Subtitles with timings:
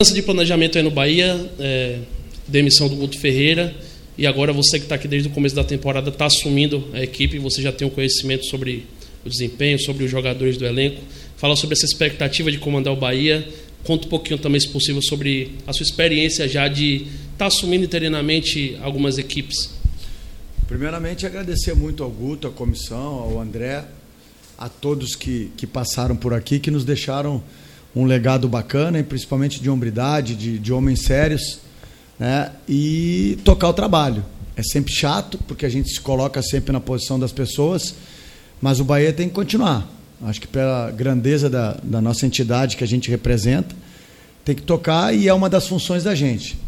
[0.00, 1.98] mudança de planejamento aí no Bahia, é,
[2.46, 3.74] demissão do Guto Ferreira,
[4.16, 7.36] e agora você que está aqui desde o começo da temporada está assumindo a equipe,
[7.40, 8.86] você já tem um conhecimento sobre
[9.26, 11.02] o desempenho, sobre os jogadores do elenco.
[11.36, 13.44] Fala sobre essa expectativa de comandar o Bahia.
[13.82, 17.84] Conta um pouquinho também, se possível, sobre a sua experiência já de estar tá assumindo
[17.84, 19.68] interinamente algumas equipes.
[20.68, 23.84] Primeiramente, agradecer muito ao Guto, à comissão, ao André,
[24.56, 27.42] a todos que, que passaram por aqui, que nos deixaram
[27.94, 31.60] um legado bacana, e principalmente de hombridade, de, de homens sérios,
[32.18, 32.52] né?
[32.68, 34.24] e tocar o trabalho.
[34.56, 37.94] É sempre chato, porque a gente se coloca sempre na posição das pessoas,
[38.60, 39.88] mas o Bahia tem que continuar.
[40.22, 43.74] Acho que pela grandeza da, da nossa entidade que a gente representa,
[44.44, 46.58] tem que tocar e é uma das funções da gente.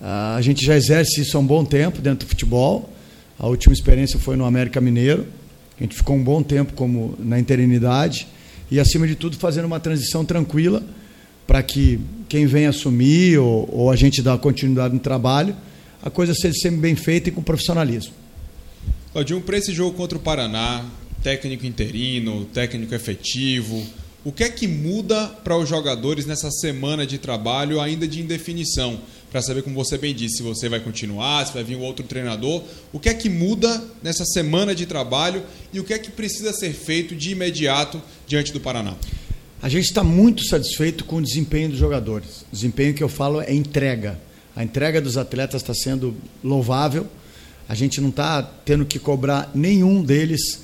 [0.00, 2.92] A gente já exerce isso há um bom tempo dentro do futebol.
[3.38, 5.26] A última experiência foi no América Mineiro.
[5.78, 8.26] A gente ficou um bom tempo como na interinidade
[8.72, 10.82] e, acima de tudo, fazendo uma transição tranquila
[11.46, 15.54] para que quem vem assumir ou, ou a gente dar continuidade no trabalho,
[16.02, 18.14] a coisa seja sempre bem feita e com profissionalismo.
[19.12, 20.86] Claudinho, para esse jogo contra o Paraná,
[21.22, 23.84] técnico interino, técnico efetivo.
[24.24, 29.00] O que é que muda para os jogadores nessa semana de trabalho ainda de indefinição?
[29.32, 32.04] Para saber, como você bem disse, se você vai continuar, se vai vir um outro
[32.04, 32.62] treinador.
[32.92, 36.52] O que é que muda nessa semana de trabalho e o que é que precisa
[36.52, 38.94] ser feito de imediato diante do Paraná?
[39.60, 42.42] A gente está muito satisfeito com o desempenho dos jogadores.
[42.52, 44.20] O desempenho que eu falo é entrega.
[44.54, 47.08] A entrega dos atletas está sendo louvável.
[47.68, 50.60] A gente não está tendo que cobrar nenhum deles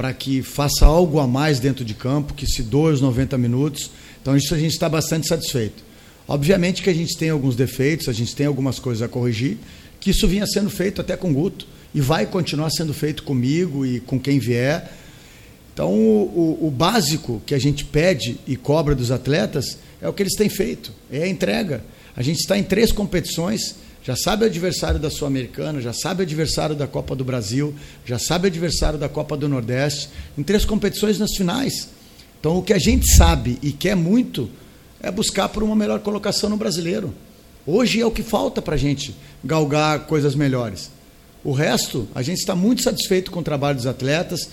[0.00, 3.90] para que faça algo a mais dentro de campo, que se doe os 90 minutos.
[4.22, 5.84] Então, isso a gente está bastante satisfeito.
[6.26, 9.58] Obviamente que a gente tem alguns defeitos, a gente tem algumas coisas a corrigir,
[10.00, 14.00] que isso vinha sendo feito até com Guto e vai continuar sendo feito comigo e
[14.00, 14.90] com quem vier.
[15.74, 20.14] Então, o, o, o básico que a gente pede e cobra dos atletas é o
[20.14, 21.84] que eles têm feito, é a entrega.
[22.16, 26.24] A gente está em três competições já sabe o adversário da Sul-Americana, já sabe o
[26.24, 30.64] adversário da Copa do Brasil, já sabe o adversário da Copa do Nordeste, em três
[30.64, 31.88] competições nas finais.
[32.38, 34.48] Então, o que a gente sabe e quer muito
[35.02, 37.14] é buscar por uma melhor colocação no brasileiro.
[37.66, 40.90] Hoje é o que falta para a gente galgar coisas melhores.
[41.44, 44.48] O resto, a gente está muito satisfeito com o trabalho dos atletas.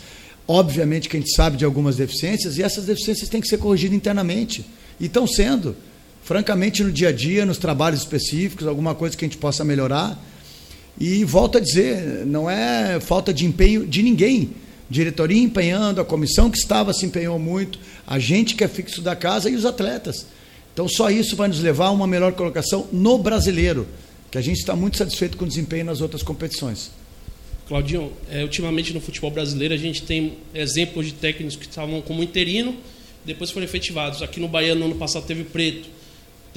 [0.47, 3.95] Obviamente que a gente sabe de algumas deficiências e essas deficiências têm que ser corrigidas
[3.95, 4.65] internamente.
[4.99, 5.75] E estão sendo
[6.27, 10.21] francamente, no dia a dia, nos trabalhos específicos, alguma coisa que a gente possa melhorar.
[10.99, 14.49] E volto a dizer, não é falta de empenho de ninguém.
[14.89, 19.15] Diretoria empenhando, a comissão que estava se empenhou muito, a gente que é fixo da
[19.15, 20.25] casa e os atletas.
[20.73, 23.87] Então, só isso vai nos levar a uma melhor colocação no brasileiro,
[24.29, 26.91] que a gente está muito satisfeito com o desempenho nas outras competições.
[27.69, 32.21] Claudinho, é, ultimamente no futebol brasileiro a gente tem exemplos de técnicos que estavam como
[32.21, 32.75] interino,
[33.23, 34.21] depois foram efetivados.
[34.21, 35.95] Aqui no Bahia, no ano passado, teve Preto,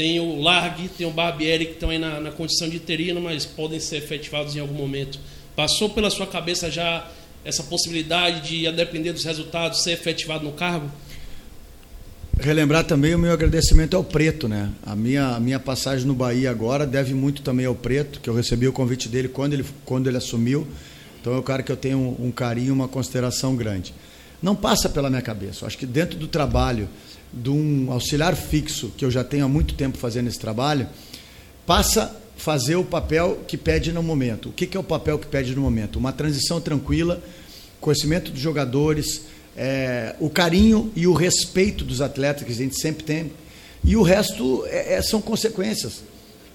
[0.00, 3.44] tem o Largue, tem o Barbieri que estão aí na, na condição de interino, mas
[3.44, 5.18] podem ser efetivados em algum momento.
[5.54, 7.06] Passou pela sua cabeça já
[7.44, 10.90] essa possibilidade de, a depender dos resultados, ser efetivado no cargo?
[12.38, 14.70] Relembrar também o meu agradecimento ao Preto, né?
[14.86, 18.34] A minha, a minha passagem no Bahia agora deve muito também ao Preto, que eu
[18.34, 20.66] recebi o convite dele quando ele, quando ele assumiu.
[21.20, 23.92] Então é um cara que eu tenho um, um carinho, uma consideração grande.
[24.42, 25.64] Não passa pela minha cabeça.
[25.64, 26.88] Eu acho que dentro do trabalho
[27.32, 30.88] de um auxiliar fixo, que eu já tenho há muito tempo fazendo esse trabalho,
[31.66, 34.48] passa a fazer o papel que pede no momento.
[34.48, 35.96] O que é o papel que pede no momento?
[35.98, 37.22] Uma transição tranquila,
[37.80, 39.22] conhecimento dos jogadores,
[39.56, 43.32] é, o carinho e o respeito dos atletas que a gente sempre tem.
[43.84, 46.02] E o resto é, é, são consequências.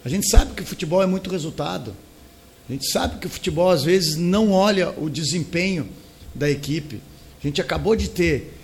[0.04, 1.96] A gente sabe que o futebol é muito resultado.
[2.68, 5.88] A gente sabe que o futebol, às vezes, não olha o desempenho
[6.34, 7.00] da equipe.
[7.40, 8.55] A gente acabou de ter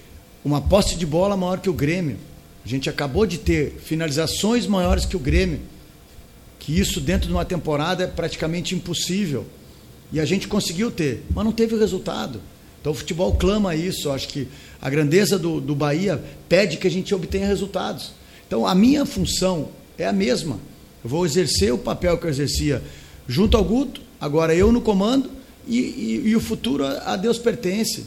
[0.44, 2.18] uma posse de bola maior que o Grêmio.
[2.63, 5.59] A gente acabou de ter finalizações maiores que o Grêmio.
[6.59, 9.46] Que isso dentro de uma temporada é praticamente impossível.
[10.12, 12.41] E a gente conseguiu ter, mas não teve resultado.
[12.80, 14.12] Então o futebol clama isso.
[14.12, 14.47] Acho que
[14.81, 18.12] a grandeza do, do Bahia pede que a gente obtenha resultados.
[18.47, 20.59] Então a minha função é a mesma.
[21.03, 22.81] Eu vou exercer o papel que eu exercia
[23.27, 25.30] junto ao Guto, agora eu no comando,
[25.68, 28.06] e, e, e o futuro a Deus pertence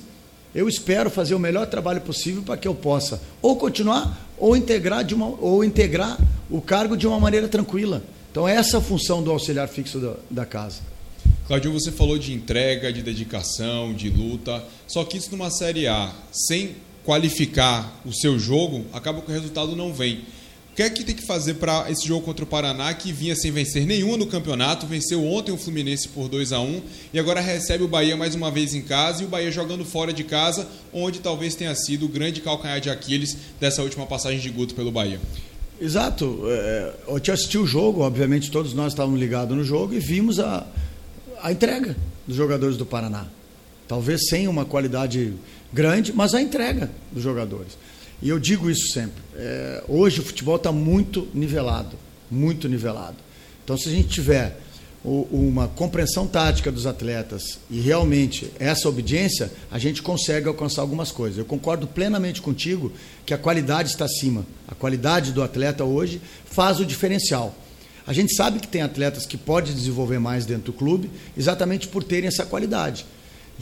[0.55, 5.05] eu espero fazer o melhor trabalho possível para que eu possa ou continuar ou integrar,
[5.05, 6.19] de uma, ou integrar
[6.51, 8.03] o cargo de uma maneira tranquila.
[8.31, 10.81] Então, essa é a função do auxiliar fixo da, da casa.
[11.47, 16.12] Claudio, você falou de entrega, de dedicação, de luta, só que isso numa Série A,
[16.33, 20.23] sem qualificar o seu jogo, acaba que o resultado não vem.
[20.75, 23.37] O que é que tem que fazer para esse jogo contra o Paraná, que vinha
[23.37, 26.82] sem vencer nenhuma no campeonato, venceu ontem o Fluminense por 2 a 1
[27.12, 30.12] e agora recebe o Bahia mais uma vez em casa e o Bahia jogando fora
[30.12, 34.50] de casa, onde talvez tenha sido o grande calcanhar de Aquiles dessa última passagem de
[34.50, 35.21] Guto pelo Bahia?
[35.81, 36.43] Exato.
[36.49, 40.41] É, eu tinha assistido o jogo, obviamente todos nós estávamos ligados no jogo e vimos
[40.41, 40.67] a,
[41.41, 43.26] a entrega dos jogadores do Paraná.
[43.87, 45.35] Talvez sem uma qualidade
[45.73, 47.79] grande, mas a entrega dos jogadores.
[48.22, 49.22] E eu digo isso sempre.
[49.37, 51.96] É, hoje o futebol está muito nivelado,
[52.31, 53.16] muito nivelado.
[53.62, 54.58] Então, se a gente tiver
[55.05, 61.37] uma compreensão tática dos atletas e realmente essa obediência, a gente consegue alcançar algumas coisas.
[61.38, 62.90] Eu concordo plenamente contigo
[63.26, 64.46] que a qualidade está acima.
[64.66, 67.55] A qualidade do atleta hoje faz o diferencial.
[68.06, 72.02] A gente sabe que tem atletas que podem desenvolver mais dentro do clube, exatamente por
[72.02, 73.05] terem essa qualidade.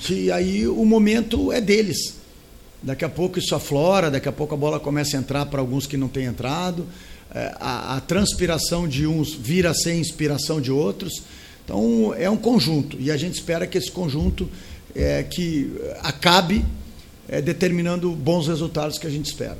[0.08, 2.21] E aí o momento é deles.
[2.82, 5.86] Daqui a pouco isso aflora, daqui a pouco a bola começa a entrar para alguns
[5.86, 6.86] que não têm entrado.
[7.34, 11.22] É, a, a, transpiração de uns vira a ser inspiração de outros.
[11.64, 14.50] Então é um conjunto e a gente espera que esse conjunto
[14.94, 16.64] é, que acabe
[17.28, 19.56] é, determinando bons resultados que a gente espera.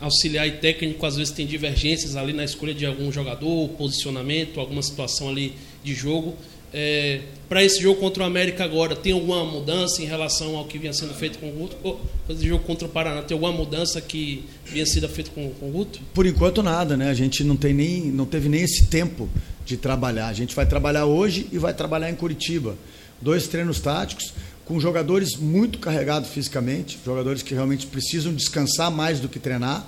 [0.00, 4.82] Auxiliar e técnico às vezes tem divergências ali na escolha de algum jogador, posicionamento, alguma
[4.82, 5.54] situação ali
[5.84, 6.34] de jogo.
[6.72, 10.78] É, para esse jogo contra o América agora, tem alguma mudança em relação ao que
[10.78, 11.76] vinha sendo feito com o Guto?
[11.82, 15.68] Ou esse jogo contra o Paraná, tem alguma mudança que vinha sendo feito com, com
[15.68, 16.00] o Guto?
[16.12, 17.08] Por enquanto nada, né?
[17.08, 19.28] A gente não, tem nem, não teve nem esse tempo
[19.64, 20.28] de trabalhar.
[20.28, 22.76] A gente vai trabalhar hoje e vai trabalhar em Curitiba.
[23.20, 24.34] Dois treinos táticos
[24.64, 29.86] com jogadores muito carregados fisicamente, jogadores que realmente precisam descansar mais do que treinar,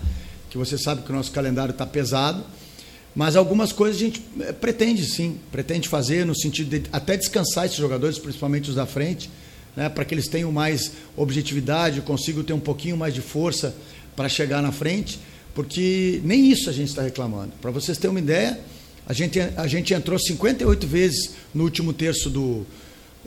[0.49, 2.43] que você sabe que o nosso calendário está pesado
[3.15, 7.67] mas algumas coisas a gente eh, pretende sim, pretende fazer no sentido de até descansar
[7.67, 9.29] esses jogadores, principalmente os da frente,
[9.77, 13.75] né, para que eles tenham mais objetividade, consigam ter um pouquinho mais de força
[14.15, 15.19] para chegar na frente,
[15.55, 17.53] porque nem isso a gente está reclamando.
[17.61, 18.61] Para vocês terem uma ideia,
[19.07, 22.65] a gente, a gente entrou 58 vezes no último terço do,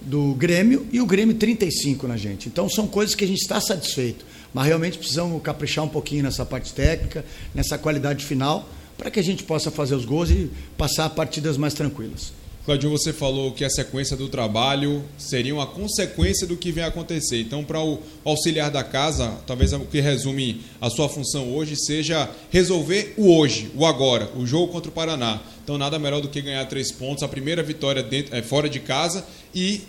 [0.01, 2.47] do Grêmio e o Grêmio 35 na gente.
[2.47, 6.45] Então são coisas que a gente está satisfeito, mas realmente precisamos caprichar um pouquinho nessa
[6.45, 8.69] parte técnica, nessa qualidade final
[9.03, 12.31] para que a gente possa fazer os gols e passar partidas mais tranquilas.
[12.65, 17.41] Claudio, você falou que a sequência do trabalho seria uma consequência do que vem acontecer.
[17.41, 22.29] Então, para o auxiliar da casa, talvez o que resume a sua função hoje seja
[22.49, 25.41] resolver o hoje, o agora, o jogo contra o Paraná.
[25.61, 28.79] Então, nada melhor do que ganhar três pontos, a primeira vitória dentro, é, fora de
[28.79, 29.81] casa e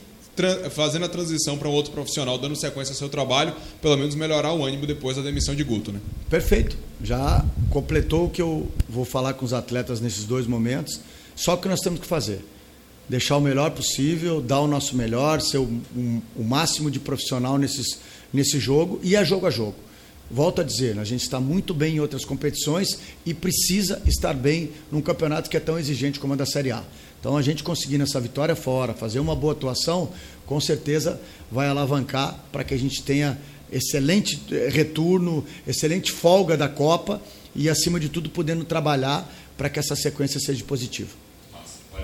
[0.71, 4.53] fazendo a transição para um outro profissional, dando sequência ao seu trabalho, pelo menos melhorar
[4.53, 6.01] o ânimo depois da demissão de Guto, né?
[6.29, 6.77] Perfeito.
[7.05, 11.01] Já completou o que eu vou falar com os atletas nesses dois momentos.
[11.37, 12.43] Só o que nós temos que fazer.
[13.07, 15.65] Deixar o melhor possível, dar o nosso melhor, ser o,
[15.95, 17.99] um, o máximo de profissional nesses,
[18.33, 19.75] nesse jogo e é jogo a jogo.
[20.31, 24.71] Volto a dizer, a gente está muito bem em outras competições e precisa estar bem
[24.91, 26.83] num campeonato que é tão exigente como a da Série A.
[27.21, 30.11] Então a gente conseguindo essa vitória fora, fazer uma boa atuação,
[30.47, 31.21] com certeza
[31.53, 33.39] vai alavancar para que a gente tenha
[33.73, 37.21] excelente eh, retorno, excelente folga da Copa
[37.55, 41.24] e, acima de tudo, podendo trabalhar para que essa sequência seja positiva.